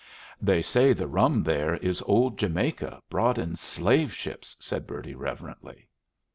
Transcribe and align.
"They 0.41 0.63
say 0.63 0.93
the 0.93 1.05
rum 1.05 1.43
there 1.43 1.75
is 1.75 2.01
old 2.07 2.39
Jamaica 2.39 3.03
brought 3.07 3.37
in 3.37 3.55
slave 3.55 4.11
ships," 4.11 4.57
said 4.59 4.87
Bertie, 4.87 5.13
reverently. 5.13 5.87